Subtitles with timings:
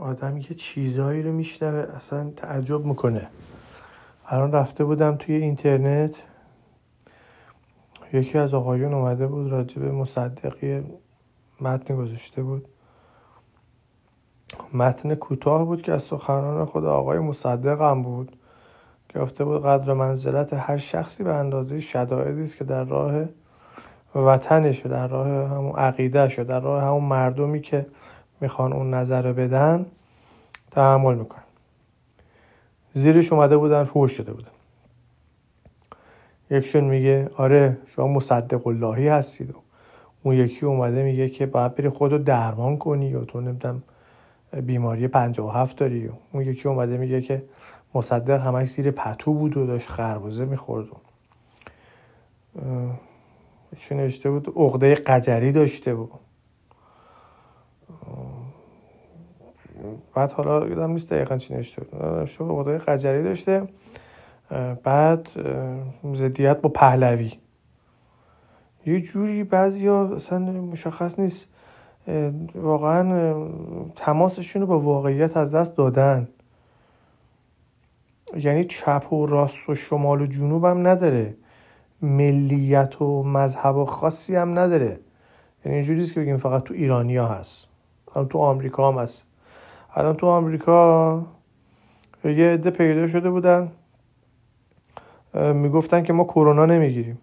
[0.00, 3.28] آدم یه چیزهایی رو میشنوه اصلا تعجب می‌کنه.
[4.26, 6.22] الان رفته بودم توی اینترنت.
[8.12, 10.82] یکی از آقایون اومده بود راجب مصدقی
[11.60, 12.68] متن گذاشته بود.
[14.74, 18.36] متن کوتاه بود که از سخنان خود آقای مصدق هم بود.
[19.14, 23.24] گفته بود قدر منزلت هر شخصی به اندازه شدائدی است که در راه
[24.14, 27.86] وطنش در راه همون عقیدهش در راه همون مردمی که
[28.40, 29.86] می‌خوان اون نظر رو بدن
[30.70, 31.42] تحمل می‌کنن.
[32.94, 34.50] زیرش اومده بودن فوش شده بودن.
[36.50, 39.50] یکشون میگه آره شما مصدق اللهی هستید.
[39.50, 39.54] و
[40.22, 43.82] اون یکی اومده میگه که باید بری خودتو درمان کنی و تو نمی‌دونم
[44.62, 45.08] بیماری
[45.52, 46.08] هفت داری.
[46.08, 47.44] و اون یکی اومده میگه که
[47.94, 50.86] مصدق همش زیر پتو بود و داشت خربوزه می‌خورد.
[50.88, 50.96] و
[53.90, 56.10] نوشته بود عقده قجری داشته بود.
[60.14, 62.50] بعد حالا یادم نیست دقیقا چی نوشته بود.
[62.50, 63.68] عقده قجری داشته.
[64.84, 65.28] بعد
[66.14, 67.32] زدیت با پهلوی.
[68.86, 71.48] یه جوری بعضی ها اصلا مشخص نیست.
[72.54, 73.34] واقعا
[73.96, 76.28] تماسشون رو با واقعیت از دست دادن.
[78.36, 81.36] یعنی چپ و راست و شمال و جنوب هم نداره.
[82.02, 85.00] ملیت و مذهب و خاصی هم نداره.
[85.64, 87.68] یعنی اینجوری که بگیم فقط تو ایرانیا هست.
[88.16, 89.27] هم تو آمریکا هم هست.
[89.98, 91.22] الان تو آمریکا
[92.24, 93.72] یه عده پیدا شده بودن
[95.34, 97.18] می‌گفتن که ما کرونا نمی‌گیریم.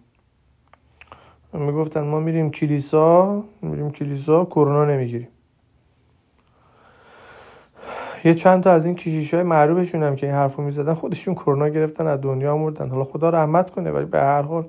[1.52, 5.28] می‌گفتن ما میریم کلیسا میریم کلیسا کرونا نمی‌گیریم.
[8.24, 11.68] یه چند تا از این کشیش های معروفشون هم که این حرفو می‌زدن خودشون کرونا
[11.68, 14.66] گرفتن از دنیا مردن حالا خدا رحمت کنه ولی به هر حال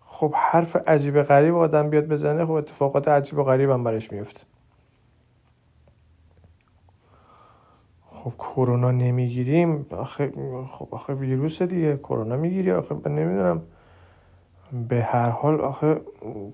[0.00, 4.40] خب حرف عجیب غریب آدم بیاد بزنه خب اتفاقات عجیب و غریب هم برش میفته
[8.26, 10.32] خب کرونا نمی‌گیریم آخه
[10.70, 13.62] خب آخه ویروس دیگه کرونا می‌گیری آخه من نمی‌دونم.
[14.88, 16.00] به هر حال آخه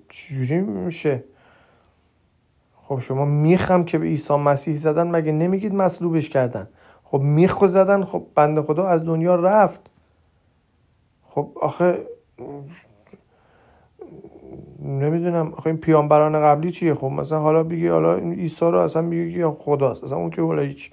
[0.09, 1.25] چجوری میشه؟
[2.77, 6.69] خب شما میخم که به عیسی مسیح زدن مگه نمیگید مصلوبش کردن؟
[7.05, 9.91] خب میخو زدن خب بنده خدا از دنیا رفت.
[11.29, 12.07] خب آخه
[14.83, 19.47] نمی‌دونم آخه این پیامبران قبلی چیه؟ خب مثلا حالا بگی حالا عیسی رو اصلا میگی
[19.47, 20.91] خداست اصلا اون که حالا هیچ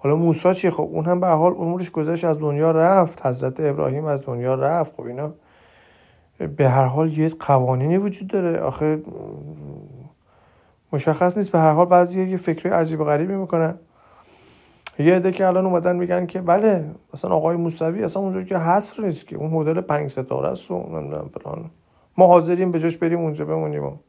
[0.00, 3.26] حالا موسی چیه؟ خب اون هم به حال عمرش گذشت از دنیا رفت.
[3.26, 4.94] حضرت ابراهیم از دنیا رفت.
[4.94, 5.32] خب اینا
[6.56, 8.60] به هر حال یه قوانینی وجود داره.
[8.60, 9.02] آخه
[10.92, 11.52] مشخص نیست.
[11.52, 13.78] به هر حال بعضی یه فکری عجیب غریبی می‌کنن.
[14.98, 16.84] یه عده که الان اومدن میگن که بله
[17.14, 19.36] مثلا آقای موسوی اصلا اونجا که حصر نیست که.
[19.36, 21.70] اون مدل پنج ستاره است و نمی‌دونم
[22.16, 24.00] ما حاضریم به جاش بریم اونجا بمونیم.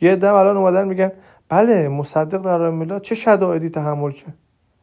[0.00, 1.12] یه عده الان اومدن میگن
[1.48, 4.34] بله مصدق در راه میلاد چه شدائدی تحمل کرد؟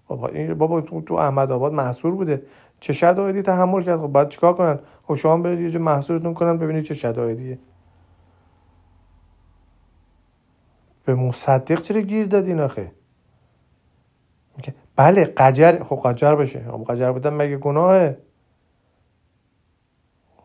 [0.07, 2.43] بابا این بابا تو, احمد آباد محصور بوده.
[2.79, 6.57] چه شدائدی تحمل کرد؟ خب بعد چیکار کنن؟ خب شما برید یه جا محصورتون کنن
[6.57, 7.59] ببینید چه شدائدیه
[11.05, 12.91] به مصدق چرا گیر دادین آخه؟
[14.95, 18.17] بله قجر خب قجر بشه خب قجر بودن مگه گناهه؟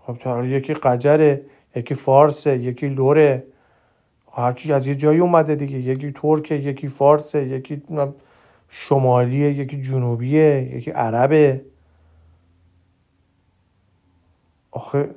[0.06, 1.42] خب یکی قجره
[1.76, 3.44] یکی فارسه یکی لوره.
[4.32, 5.78] هرچی از یه جایی اومده دیگه.
[5.78, 7.82] یکی ترکه یکی فارسه یکی
[8.72, 11.64] شمالیه یکی جنوبیه یکی عربه.
[14.70, 15.14] آخه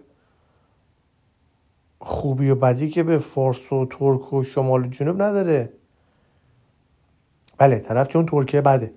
[2.00, 5.74] خوبی و بدی که به فارس و ترک و شمال و جنوب نداره.
[7.58, 8.94] بله طرف چون ترکیه بده.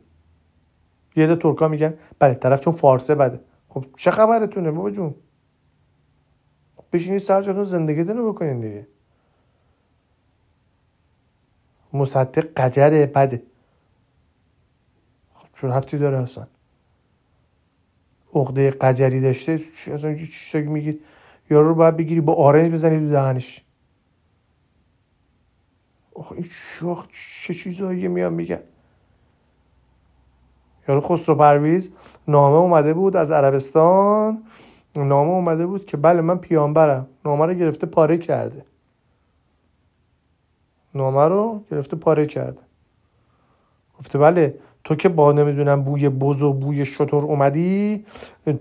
[1.16, 3.41] یه ده ترکا میگن بله طرف چون فارسه بده.
[3.69, 5.15] خب چه خبرتونه بابا جون؟
[6.93, 8.87] بشینید سر زندگی زندگیتون بکنین دیگه.
[11.93, 13.37] مصدق قجر بده.
[13.37, 13.56] خب
[15.56, 16.47] چون ربطی داره اصلا
[18.34, 19.61] عقده قجری داشته
[19.93, 21.00] اصلا چی میگید؟
[21.50, 23.65] یارو رو باید بگیری با آرنج بزنی تو دهنش.
[26.15, 27.06] آخه این شاخ
[27.43, 28.61] چه چیزایی میان میگن.
[30.89, 31.92] یارو خسرو پرویز
[32.28, 34.42] نامه اومده بود از عربستان.
[34.97, 37.07] نامه اومده بود که بله من پیامبرم.
[37.25, 38.65] نامه رو گرفته پاره کرده.
[40.95, 42.60] نامه رو گرفته پاره کرده.
[43.98, 48.04] گفته بله تو که با نمی‌دونم بوی بز و بوی شطور اومدی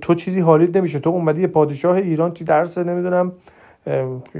[0.01, 0.99] تو چیزی حالیت نمیشه.
[0.99, 3.31] تو اومدی پادشاه ایران چی درس نمی‌دونم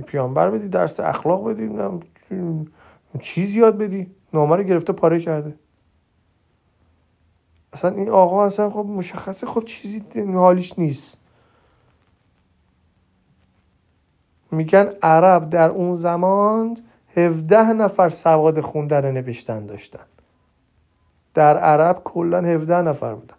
[0.07, 1.69] پیامبر بدی درس اخلاق بدی
[3.19, 4.07] چیز یاد بدی.
[4.33, 5.53] نامه رو گرفته پاره کرده.
[7.73, 10.01] اصلا این آقا اصلا خب مشخصه خب چیزی
[10.33, 11.17] حالیش نیست.
[14.51, 16.77] میگن عرب در اون زمان
[17.15, 19.99] 17 نفر سواد خوندن نوشتن داشتن.
[21.35, 23.35] در عرب کلا 17 نفر بودن.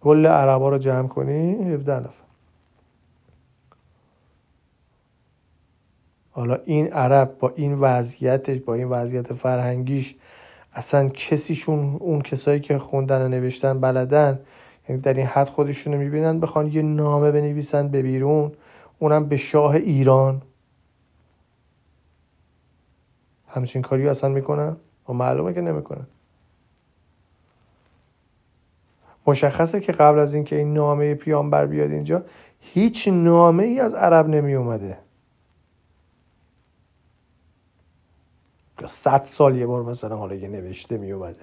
[0.00, 2.24] کل عربا رو جمع کنی 17 نفر.
[6.30, 10.14] حالا این عرب با این وضعیتش با این وضعیت فرهنگیش
[10.72, 14.40] اصلا کسیشون اون کسایی که خوندن و نوشتن بلدن
[14.88, 18.52] یعنی در این حد خودشون رو می‌بینن بخوان یه نامه بنویسن به بیرون
[18.98, 20.42] اونم به شاه ایران.
[23.48, 24.76] همچین کاری اصلا می‌کنن؟
[25.08, 26.06] و معلومه که نمی‌کنن
[29.26, 32.22] مشخصه که قبل از اینکه این نامه پیامبر بیاد اینجا
[32.60, 34.98] هیچ نامه ای از عرب نمی اومده
[38.80, 41.40] یا صد سال یه بار مثلا حالا یه نوشته می اومده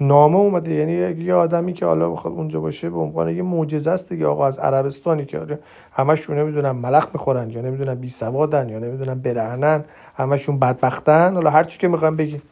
[0.00, 4.08] نامه اومده یعنی یه آدمی که حالا بخواد اونجا باشه به عنوان یه معجزه است
[4.08, 5.58] دیگه آقا از عربستانی که آره
[5.92, 9.84] همشون نمی‌دونن ملخ می‌خورن یا نمی‌دونن بی سوادن یا نمی‌دونن برهنن
[10.14, 11.34] همشون بدبختن.
[11.34, 12.42] حالا هر چی که می‌خوام بگی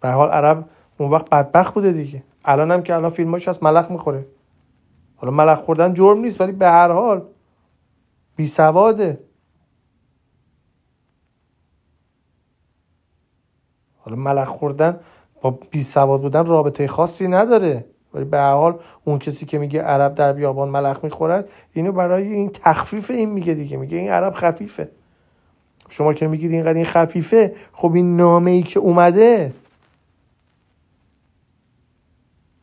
[0.00, 0.64] به حال عرب
[0.98, 2.22] اون وقت بدبخت بوده دیگه.
[2.44, 4.26] الان هم که الان فیلماش هست ملخ می‌خوره.
[5.16, 7.22] حالا ملخ خوردن جرم نیست ولی به هر حال
[8.36, 9.20] بی سواده.
[14.04, 15.00] حالا ملخ خوردن
[15.40, 17.84] با بی سواد بودن رابطه خاصی نداره.
[18.14, 22.50] ولی به حال اون کسی که میگه عرب در بیابان ملخ می‌خورد اینو برای این
[22.50, 23.76] تخفیف این میگه دیگه.
[23.76, 24.90] میگه این عرب خفیفه.
[25.88, 29.52] شما که میگید اینقدر این خفیفه خب این نامه ای که اومده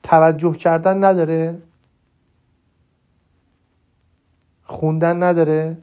[0.03, 1.57] توجه کردن نداره.
[4.63, 5.77] خوندن نداره.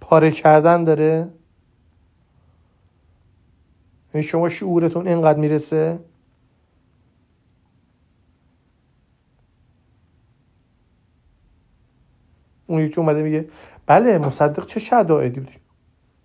[0.00, 1.28] پاره کردن داره.
[4.22, 5.98] شما شعورتون اینقدر می‌رسه؟
[12.66, 13.48] اون یکی اومده میگه
[13.86, 15.52] بله مصدق چه شدائدی بود؟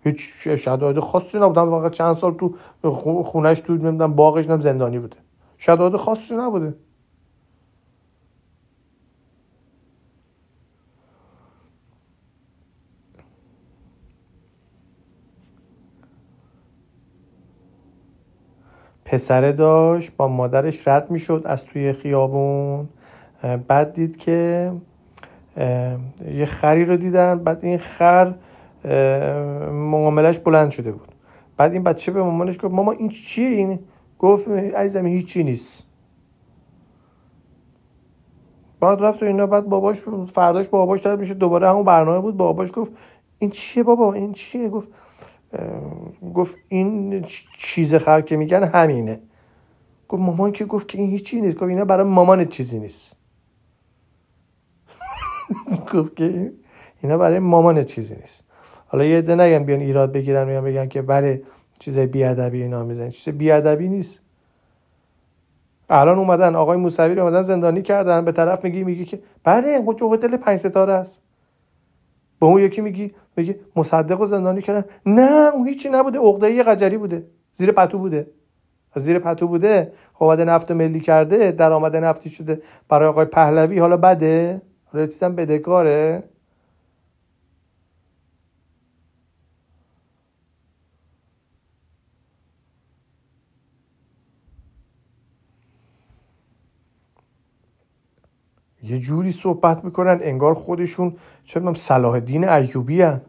[0.04, 2.54] هیچ شدائد خاصی نبودن واقعا چند سال تو
[3.22, 5.16] خونش تو نمی‌دونم باغش نم زندانی بوده.
[5.58, 6.74] شدائد خاصی نبوده.
[19.10, 22.88] پسره داشت با مادرش رد می‌شد از توی خیابون.
[23.68, 24.72] بعد دید که
[26.34, 27.38] یه خری رو دیدن.
[27.38, 28.34] بعد این خر
[29.72, 31.08] معاملش بلند شده بود.
[31.56, 33.78] بعد این بچه به مامانش گفت ماما این چیه؟ این
[34.18, 35.86] گفت عزیزم هیچی نیست.
[38.80, 39.46] بعد رفت و اینا.
[39.46, 40.00] بعد باباش
[40.32, 42.36] فرداش باباش داد میشه دوباره همون برنامه بود.
[42.36, 42.92] باباش گفت
[43.38, 44.88] این چیه بابا؟ این چیه؟ گفت
[46.34, 47.22] گفت این
[47.58, 49.20] چیز خر که میگن همینه.
[50.08, 51.56] گفت مامان که گفت که این هیچی نیست.
[51.56, 53.16] گفت اینا برای مامان چیزی نیست.
[55.94, 56.52] گفت که
[57.02, 58.44] اینا برای مامان چیزی نیست.
[58.86, 61.42] حالا یه عده نگن بیان ایراد بگیرن میان بگن که بله
[61.78, 63.10] چیزای بیادبی اینا می‌زنن.
[63.10, 64.22] چیز بیادبی نیست.
[65.90, 68.24] الان اومدن آقای موسوی رو اومدن زندانی کردن.
[68.24, 71.22] به طرف میگی میگی که بله هتل پنج ستاره است.
[72.40, 74.84] به اون یکی میگی میگی مصدق و زندانی کردن.
[75.06, 76.18] نه اون هیچی نبوده.
[76.18, 77.26] عقده قجری بوده.
[77.52, 78.30] زیر پتو بوده.
[78.96, 79.92] زیر پتو بوده.
[80.12, 81.52] خب اومده نفت ملی کرده.
[81.52, 82.62] درآمد نفتی شده.
[82.88, 84.62] برای آقای پهلوی حالا بده.
[84.84, 86.22] حالا چیزم بدهکاره
[98.82, 100.18] یه جوری صحبت می‌کنن.
[100.22, 103.20] انگار خودشون چه می‌دونم صلاح الدین ایوبی هن.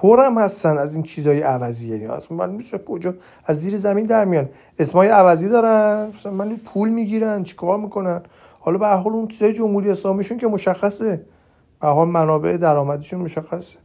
[0.00, 1.88] پرم هستن از این چیزای عوضی.
[1.88, 3.14] یعنی اصلا من میشه کجا
[3.44, 4.48] از زیر زمین در میان.
[4.78, 6.12] اسمای عوضی دارن.
[6.14, 8.22] مثلا من پول می‌گیرن چیکار می‌کنن؟
[8.60, 11.26] حالا به حال اون چیزای جمهوری اسلامیشون که مشخصه.
[11.80, 13.78] به حال منابع درآمدشون مشخصه.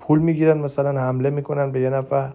[0.00, 2.32] پول می‌گیرن مثلا حمله می‌کنن به یه نفر.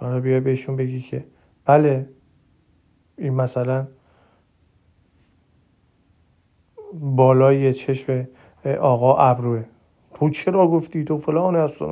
[0.00, 1.24] حالا بیا بهشون بگی که.
[1.64, 2.08] بله.
[3.18, 3.88] این مثلا
[6.94, 8.28] بالای چشم
[8.80, 9.64] آقا ابروه.
[10.14, 11.84] تو چرا گفتی؟ تو فلان هستم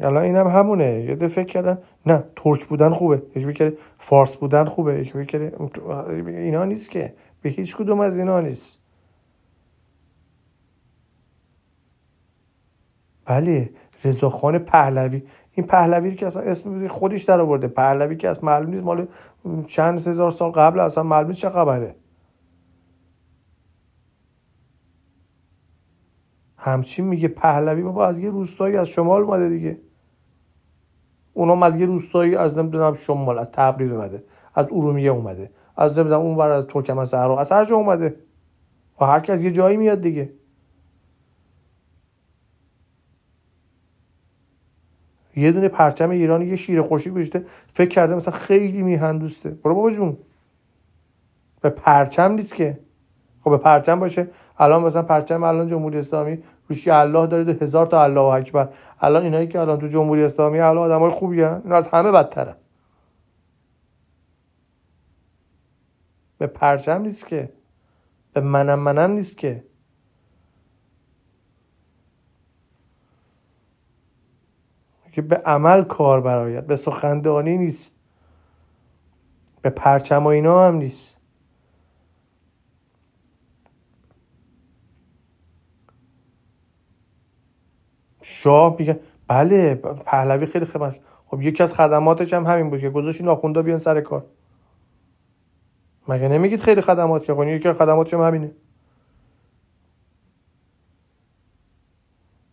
[0.00, 1.04] الان اینم هم همونه.
[1.20, 3.22] یه فکر کردن نه ترک بودن خوبه.
[3.36, 5.00] یکی فکر فارس بودن خوبه.
[5.00, 5.52] یکی فکر
[6.26, 7.14] اینا نیست که.
[7.42, 8.83] به هیچ کدوم از اینا نیست.
[13.24, 13.70] بله
[14.04, 15.22] رضاخان پهلوی.
[15.52, 17.68] این پهلوی که اصلا اسم خودش در آورده.
[17.68, 19.06] پهلوی که از معلوم نیست مال
[19.66, 21.94] چند هزار سال قبل اصلا معلوم چه خبره.
[26.56, 29.78] همچین میگه پهلوی بابا از یه روستایی از شمال اومده دیگه.
[31.32, 36.20] اونم از یه روستایی از نمی‌دونم شمال از تبریز اومده از ارومیه اومده از نمی‌دونم
[36.20, 38.16] اون ور از ترکمن صحرا از هر جا اومده.
[39.00, 40.32] و هر از یه جایی میاد دیگه.
[45.36, 47.44] یه دونه پرچم ایران یه شیر خوشی گذاشته.
[47.66, 49.50] فکر کرده مثلا خیلی میهن دوسته.
[49.50, 50.16] برو بابا جون.
[51.60, 52.80] به پرچم نیست که.
[53.40, 54.28] خب به پرچم باشه.
[54.58, 56.38] الان مثلا پرچم الان جمهوری اسلامی
[56.68, 58.68] روش الله داره ده هزار تا الله اکبر.
[59.00, 61.62] الان اینایی که الان تو جمهوری اسلامی الان آدمای خوبی هن.
[61.72, 62.56] از همه بدتره.
[66.38, 67.52] به پرچم نیست که.
[68.32, 69.64] به منم منم نیست که.
[75.14, 77.96] که به عمل کار برایت به سخندانی نیست
[79.62, 81.20] به پرچم و اینا هم نیست.
[88.22, 93.20] شاه میگه بله پهلوی خیلی خدمت خب یکی از خدماتش هم همین بود که گذاشت
[93.20, 94.24] این آخوندا بیان سر کار.
[96.08, 98.52] مگه نمیگید خیلی خدمات که خب یکی از خدماتش هم همینه.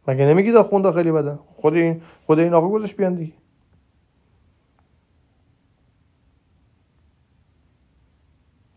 [0.08, 3.34] مگه نمیگید آخوندا خیلی بدن خود این خود این آقا گذاشت بیان دیگه.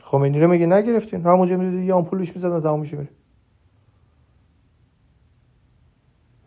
[0.02, 3.08] خمینی رو میگه نگرفتین؟ همونجا می‌دید یه آمپولش می‌زدن تمامش میره.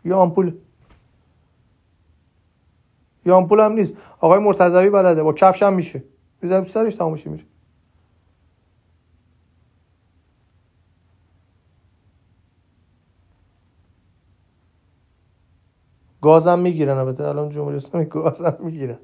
[0.04, 0.54] یه آمپول
[3.26, 3.94] یه آمپول هم نیست.
[4.20, 6.04] آقای مرتضوی بلده با کفش هم میشه
[6.42, 7.44] می‌ذاریم سرش تمامش میره.
[16.22, 18.98] گازم می‌گیرن البته الان جمهوری اسلامی گازم می‌گیرن.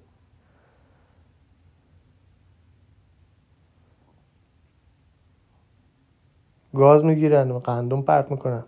[6.75, 8.65] گاز می‌گیرن قندون پرت می‌کنن.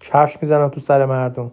[0.00, 1.52] کفش می‌زنن تو سر مردم.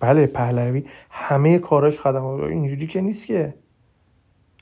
[0.00, 3.54] بله پهلوی همه کاراش خدمات اینجوری که نیست که.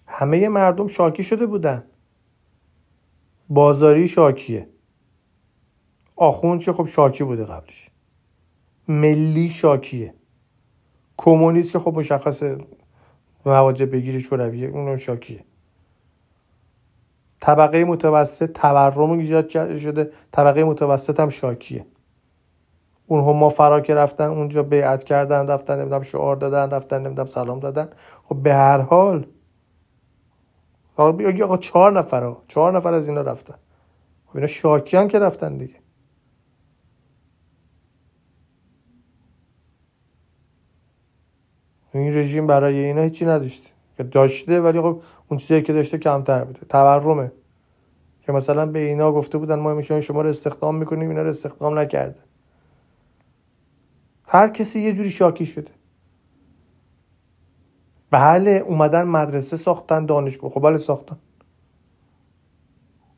[0.07, 1.85] همه مردم شاکی شده بودن.
[3.54, 4.68] بازاری شاکیه.
[6.16, 7.90] آخوند که خب شاکی بوده قبلش.
[8.88, 10.14] ملی شاکیه.
[11.16, 12.42] کمونیست که خب مشخص
[13.47, 15.44] مواجه بگیر شورویه اونم شاکیه.
[17.40, 20.11] طبقه متوسط تورم ایجاد شده.
[20.32, 21.87] طبقه متوسط هم شاکیه.
[23.06, 27.61] اونها ما فرا که رفتن اونجا بیعت کردن رفتن نمی‌دونم شعار دادن رفتن نمی‌دونم سلام
[27.61, 27.88] دادن.
[28.25, 29.26] خب به هر حال
[30.96, 33.54] آقا آقا چهار نفر چهار نفر از اینا رفتن.
[34.26, 35.75] خب اینا شاکیان که رفتن دیگه.
[41.94, 43.68] این رژیم برای اینا هیچی نداشته.
[44.11, 46.61] داشته ولی خب اون چیزی که داشته کمتر بوده.
[46.68, 47.32] تورمه.
[48.22, 51.78] که مثلا به اینا گفته بودن ما میشون شما رو استخدام می‌کنیم اینا رو استخدام
[51.78, 52.20] نکرده
[54.26, 55.70] هر کسی یه جوری شاکی شده.
[58.12, 60.50] بله اومدن مدرسه ساختن دانشگاه.
[60.50, 61.16] خب بله ساختن.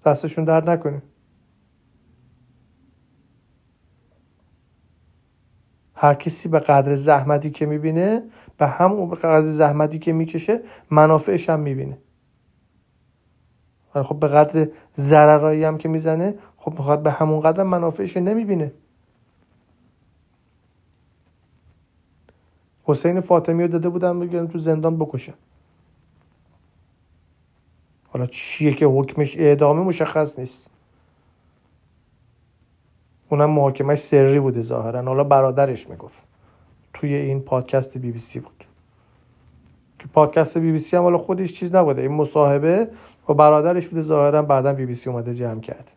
[0.06, 1.02] دستشون درد نکنه.
[5.94, 8.22] هر کسی به قدر زحمتی که می‌بینه
[8.58, 10.60] به همون به قدر زحمتی که می‌کشه
[10.90, 11.98] منافعش هم می‌بینه.
[13.94, 18.72] خب به قدر ضررایی هم که می‌زنه خب می‌خواد به همون قدر منافعش نمی‌بینه.
[22.84, 25.34] حسین فاطمی رو داده بودن بگیرن تو زندان بکشه.
[28.08, 30.70] حالا چیه که حکمش؟ اعدامه مشخص نیست.
[33.28, 35.02] اونم محاکمش سری بوده ظاهرا.
[35.02, 36.28] حالا برادرش می‌گفت.
[36.92, 38.64] توی این پادکست بی بی سی بود.
[39.98, 42.02] که پادکست بی بی سی هم حالا خودش چیز نبوده.
[42.02, 42.88] این مصاحبه
[43.28, 44.42] و برادرش بوده ظاهرا.
[44.42, 45.90] بعدا بی بی سی اومده جمع کرد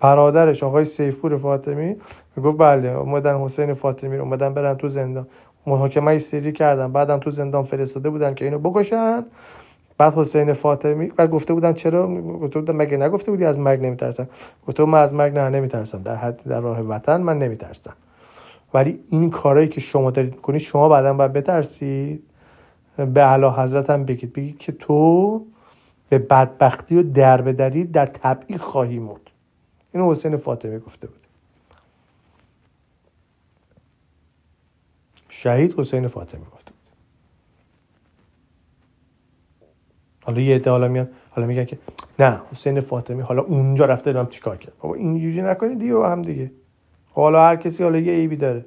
[0.00, 1.96] برادرش آقای سیف‌پور فاطمی
[2.36, 5.26] می‌گفت بله اومدن حسین فاطمی رو اومدن برن تو زندان.
[5.66, 9.24] محاکمه سری کردن بعدم تو زندان فرستاده بودن که اینو بکشن.
[9.98, 14.28] بعد حسین فاطمی بعد گفته بودن چرا؟ گفته بودن مگه نگفته بودی از مرگ نمیترسم
[14.68, 16.02] گفته من از مرگ نه نمیترسم.
[16.02, 17.92] در حد در راه وطن من نمیترسم.
[18.74, 22.22] ولی این کارهایی که شما دارید می‌کنید شما بعدا باید بترسید.
[23.14, 24.32] به اعلی حضرت هم بگید.
[24.32, 25.42] بگید که تو
[26.08, 29.27] به بدبختی و دربدری در تبعید خواهی مرد.
[29.98, 31.26] اینو حسین فاطمی گفته بود.
[35.28, 36.92] شهید حسین فاطمی گفته بود.
[40.24, 41.78] حالا یه عده حالا میان حالا میگن که
[42.18, 46.50] نه حسین فاطمی حالا اونجا رفته دارم چیکار کرد؟ بابا اینجوری نکنید دیگه هم دیگه.
[47.10, 48.64] خب حالا هر کسی حالا یه عیبی داره.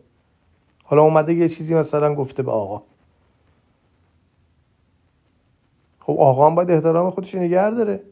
[0.84, 2.84] حالا اومده یه چیزی مثلا گفته به آقا.
[6.00, 8.04] خب آقا هم باید احترام خودش نگه داره.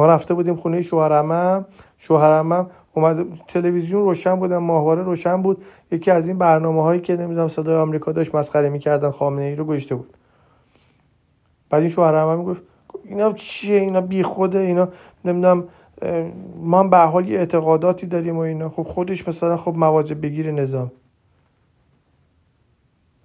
[0.00, 1.66] ما رفته بودیم خونه شوهرمم.
[1.98, 5.64] شوهرمم اومد تلویزیون روشن بود ماهواره روشن بود.
[5.90, 9.64] یکی از این برنامه هایی که نمی‌دونم صدای آمریکا داشت مسخره می‌کردن خامنه ای رو
[9.64, 10.16] گشته بود.
[11.70, 12.62] بعد این شوهرم می‌گفت
[13.04, 14.88] اینا چیه؟ اینا بی خوده اینا
[15.24, 15.64] نمی‌دونم
[16.56, 18.68] ما هم به حال یه اعتقاداتی داریم و اینا.
[18.68, 20.92] خب خودش مثلا خب مواجب بگیر نظام.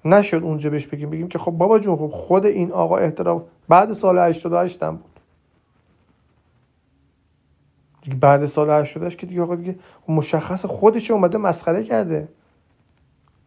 [0.06, 3.92] نشد اونجا بهش بگیم بگیم که خب بابا جون خب خود این آقا احترام بعد
[3.92, 5.15] سال 88 هم بود.
[8.06, 9.76] دیگه بعد سال 88 که دیگه آقا دیگه
[10.08, 12.28] مشخص خودش اومده مسخره کرده.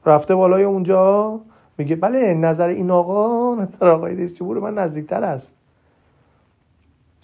[0.07, 1.41] رفته بالای اونجا
[1.79, 5.55] میگه بله نظر این آقا نظر آقای رئیس جمهور من نزدیکتر است.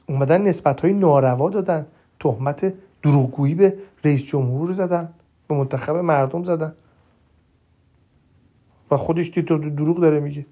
[0.09, 1.87] اومدن نسبت های ناروا دادن
[2.21, 5.15] تهمت دروغگویی به رئیس جمهور زدن
[5.49, 6.75] به منتخب مردم زدن.
[8.91, 9.45] و خودش دید
[9.77, 10.47] دروغ داره میگه.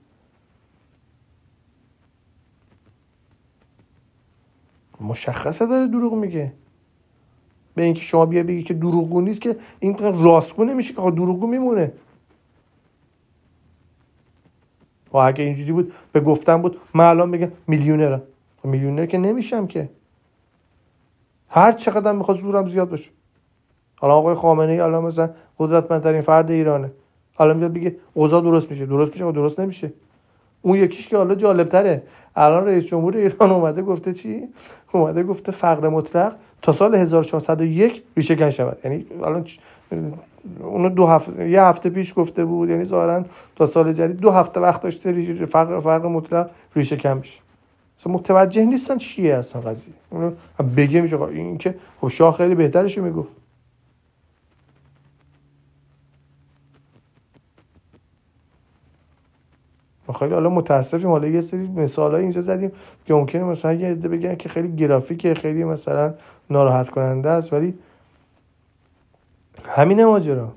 [5.00, 6.52] مشخصه داره دروغ میگه.
[7.74, 11.92] به اینکه شما بیا بگی که دروغگو نیست که این راستگو نمیشه که دروغگو میمونه.
[15.12, 18.22] و اگه اینجوری بود به گفتن بود من الان بگم میلیونرم.
[18.62, 19.88] خب میلیونر که نمیشم که.
[21.48, 23.10] هر چقدر می‌خواد زورم زیاد باشه.
[23.96, 26.90] حالا آقای خامنه ای الان مثلا قدرتمندترین فرد ایرانه.
[27.34, 28.86] حالا میاد بگه اوضاع درست میشه.
[28.86, 29.92] درست میشه؟ درست نمیشه.
[30.62, 32.02] اون یکیش که حالا جالب تره
[32.36, 34.48] الان رئیس جمهور ایران اومده گفته چی؟
[34.92, 38.78] اومده گفته فقر مطلق تا سال 1401 ریشه کن شود.
[38.84, 39.44] یعنی الان
[40.60, 42.68] اونو دو هفته یه هفته پیش گفته بود.
[42.68, 43.24] یعنی ظاهرا
[43.56, 47.40] تا سال جدید دو هفته وقت داشته فقر فقر مطلق ریشه کن بشه
[48.06, 49.94] متوجه نیستن چیه اصلا قضیه.
[50.10, 50.32] اونو
[50.76, 53.41] بگه میشه این که خب شاه خیلی بهترشو می‌گفت.
[60.12, 61.10] خیلی حالا متاسفیم.
[61.10, 62.72] حالا یه سری مثال اینجا زدیم
[63.04, 66.14] که ممکنه مثلا یه عده بگن که خیلی گرافیکه خیلی مثلا
[66.50, 67.52] ناراحت کننده است.
[67.52, 67.74] ولی
[69.68, 70.52] همین ماجرا.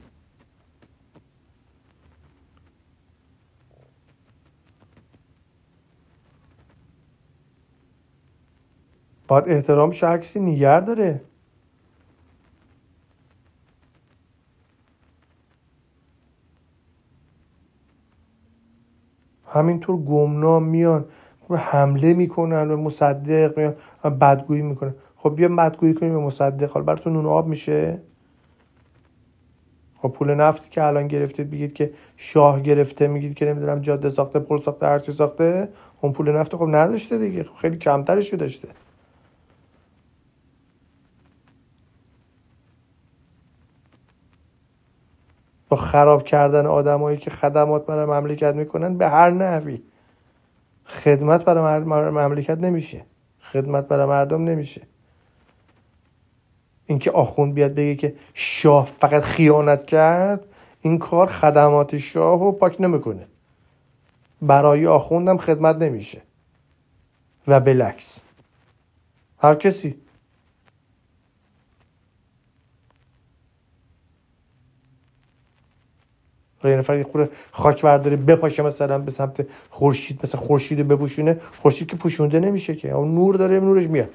[9.27, 11.21] باید احترام هر کسی نیگر داره.
[19.55, 21.05] همینطور گمنام میان
[21.57, 23.75] حمله می‌کنن به مصدق میان
[24.19, 24.93] بدگویی می‌کنن.
[25.17, 28.01] خب بیا بدگویی کنیم به مصدق حالا براتون نون آب میشه؟
[30.01, 34.39] خب پول نفتی که الان گرفتید بگید که شاه گرفته میگید که نمی‌دونم جاده ساخته
[34.39, 35.69] پل ساخته هرچی ساخته
[36.01, 38.67] اون پول نفت خب نداشته دیگه خب خیلی کمترش داشته.
[45.69, 49.81] با خراب کردن آدمایی که خدمات برای مملکت می‌کنن به هر نحوی.
[50.85, 53.05] خدمت برای مملکت نمیشه.
[53.41, 54.81] خدمت برای مردم نمیشه.
[56.85, 60.45] اینکه آخوند بیاد بگه که شاه فقط خیانت کرد
[60.81, 63.27] این کار خدمات شاه رو پاک نمی‌کنه.
[64.41, 66.21] برای آخوندم خدمت نمیشه.
[67.47, 68.21] و بلکس
[69.39, 69.95] هر کسی
[76.69, 81.37] یه نفر یه خاک برداره بپاشه مثلا به سمت خورشید مثلا خورشید بپوشونه.
[81.61, 82.91] خورشید که پوشونده نمیشه که.
[82.91, 84.09] اون نور داره نورش میاد.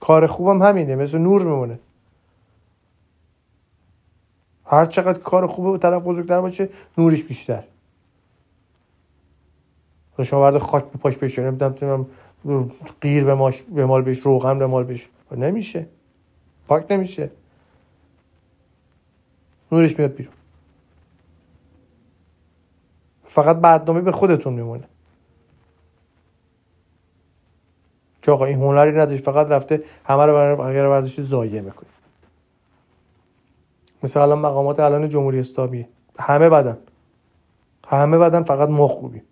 [0.00, 1.78] کار خوبم همینه مثل نور میمونه.
[4.66, 7.64] هر چقدر کار خوبه به طرف بزرگتر باشه نورش بیشتر.
[10.22, 12.06] شما برده خاک به پاش بشه نمی‌دونم
[13.00, 15.86] قیر به, ماش به مال بش روغن به مال بش نمیشه.
[16.68, 17.30] پاک نمیشه.
[19.74, 20.34] نورش میاد بیرون.
[23.24, 24.88] فقط بعدنامه به خودتون میمونه.
[28.22, 31.88] که آقا این هنری نداشت فقط رفته همه رو برای برداشتی زایه می‌کنه.
[34.02, 35.88] مثل الان مقامات الان جمهوری اسلامی.
[36.18, 36.78] همه بدن.
[37.88, 39.22] همه بدن فقط ما خوبی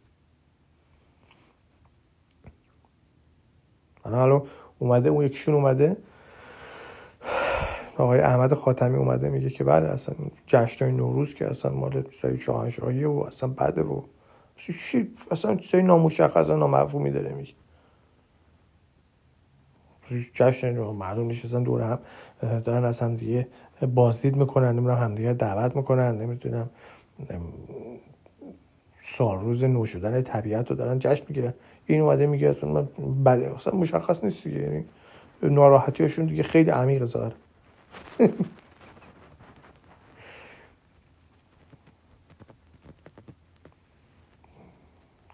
[4.05, 4.43] الان
[4.79, 5.97] اومده اون یکیشون اومده.
[7.99, 10.15] آقای احمد خاتمی اومده میگه که بله اصلا
[10.47, 14.03] جشن نوروز که اصلا مال چیزای شاهنشاهی و اصلا بده و
[15.31, 17.53] اصلا چیزای نامشخص نامفهومی داره میگه.
[20.35, 21.99] جشن مردم نشستن دور هم
[22.61, 23.49] دارن از هم دیگه
[23.95, 26.71] بازدید می‌کنن نمی‌دونم همدیگه دعوت می‌کنن نمی‌دونم
[29.19, 31.55] روز نو شدن طبیعت رو دارن جشن می‌گیرن.
[31.87, 32.89] این اومده میگه من
[33.25, 34.85] بده اصلا مشخص نیست دیگه یعنی
[35.43, 37.33] ناراحتیاشون دیگه خیلی عمیق ظاهر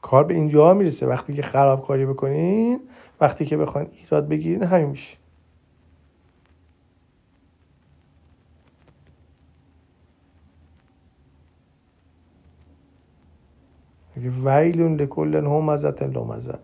[0.03, 1.07] کار به اینجا می‌رسه.
[1.07, 2.81] وقتی که خرابکاری بکنین
[3.21, 5.17] وقتی که بخواین ایراد بگیرین همین میشه.
[14.17, 16.59] ویلون لکل همزت لومزه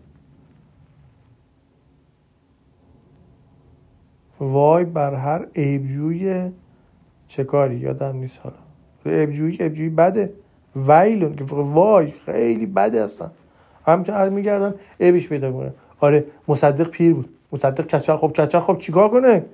[4.39, 6.51] وای بر هر عیبجوی
[7.27, 8.55] چه کاری؟ یادم نیست حالا.
[9.05, 10.33] عیبجویی عیبجویی بده.
[10.75, 13.31] ویلون که وای خیلی بده اصلا.
[13.85, 17.29] هم که هر میگردن عیبش پیدا کنه آره مصدق پیر بود.
[17.51, 19.45] مصدق کچل خب کچل خب چیکار کنه؟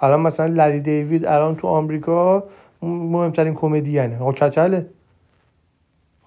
[0.00, 2.44] الان مثلا لری دیوید الان تو آمریکا
[2.82, 4.18] مهمترین کمدینه.
[4.18, 4.86] خب کچله.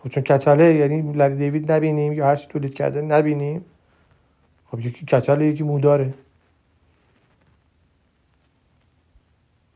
[0.03, 3.65] خب چون کچله یعنی لری دیوید نبینیم یا هر چی تولید کرده نبینیم.
[4.71, 6.13] خب یکی کچله یکی موداره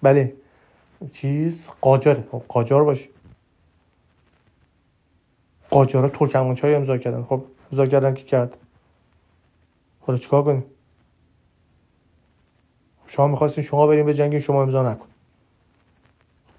[0.02, 0.34] بله.
[1.14, 3.10] چیز قاجاره خب قاجار باشه
[5.70, 7.24] قاجارا ترکمانچای امضا کردن.
[7.24, 8.58] خب امضا کردن که کرد.
[10.02, 10.64] حالا چیکار کنیم؟
[13.08, 15.08] شما می‌خواستین شما بریم به جنگ شما امضا نکن.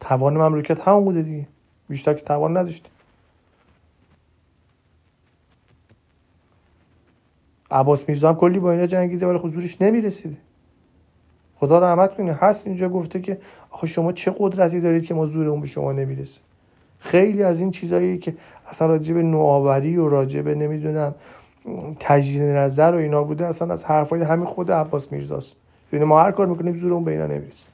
[0.00, 1.48] توان مملکت همون بوده دیگه.
[1.88, 2.88] بیشتر که توان نداشتی.
[7.70, 10.36] عباس میرزا هم کلی با اینا جنگیده ولی خب نمی‌رسیده.
[11.62, 13.38] خدا رحمت کنه هست اینجا گفته که
[13.70, 16.40] آخه شما چه قدرتی دارید که ما زورمون به شما نمی‌رسه؟
[16.98, 18.34] خیلی از این چیزایی که
[18.66, 21.14] اصلا راجع به نوآوری و راجع به نمی‌دونم
[22.00, 25.56] تجدید نظر و اینا بوده اصلا از حرفای همین خود عباس میرزاست.
[25.92, 27.66] یعنی ما هر کار می‌کنیم زورمون به اینا نمی‌رسه.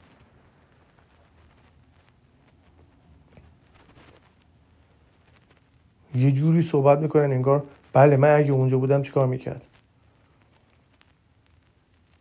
[6.15, 9.65] یه جوری صحبت می‌کنن انگار بله من اگه اونجا بودم چیکار می‌کرد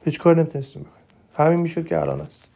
[0.04, 0.97] هیچ کار نمی‌تونستیم بکنیم.
[1.38, 2.48] همین می‌شد که الان است.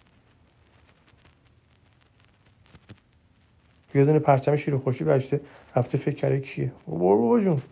[3.95, 5.41] یه دونه پرچم شیر خوشی بجته
[5.77, 7.63] رفته فکر کرده کیه؟ برو بابا جون.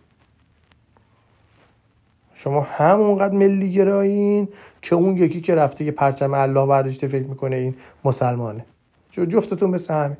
[2.35, 4.47] شما همونقدر ملی گرایین
[4.81, 8.65] که اون یکی که رفته که پرچم الله برداشته فکر می‌کنه این مسلمانه.
[9.11, 10.17] جفتتون مثل همین.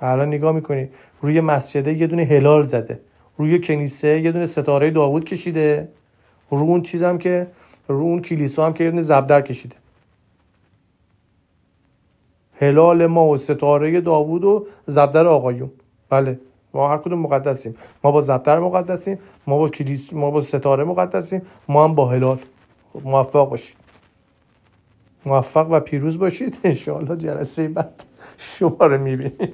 [0.00, 0.88] الان نگاه می‌کنی
[1.22, 3.00] روی مسجده یه دونه هلال زده.
[3.38, 5.88] روی کنیسه یه دونه ستاره داوود کشیده.
[6.50, 7.46] رو اون چیزم که
[7.88, 9.76] رو اون کلیسا هم که یه دونه زبدر کشیده.
[12.60, 15.70] هلال ما و ستاره داوود و زبدر آقایون.
[16.10, 16.40] بله.
[16.74, 17.74] ما هر کدوم مقدسیم.
[18.04, 22.38] ما با زبدر مقدسیم ما با کلیس ما با ستاره مقدسیم ما هم با هلال.
[23.04, 23.76] موفق باشید.
[25.26, 26.58] موفق و پیروز باشید.
[26.64, 28.04] انشاءالله جلسه بعد
[28.36, 29.52] شما رو می‌بینیم.